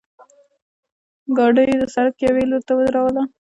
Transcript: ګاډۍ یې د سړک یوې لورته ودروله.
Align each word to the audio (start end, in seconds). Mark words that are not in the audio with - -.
ګاډۍ 1.37 1.65
یې 1.69 1.75
د 1.81 1.83
سړک 1.95 2.15
یوې 2.27 2.43
لورته 2.49 2.71
ودروله. 2.75 3.23